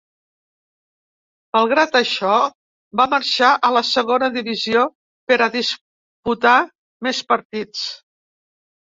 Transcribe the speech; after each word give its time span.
Malgrat 1.57 1.97
això, 1.99 2.31
va 3.03 3.07
marxar 3.13 3.51
a 3.69 3.73
la 3.77 3.85
Segona 3.93 4.33
divisió 4.41 4.89
per 5.29 5.41
a 5.43 5.53
disputar 5.61 6.59
més 7.11 7.25
partits. 7.33 7.89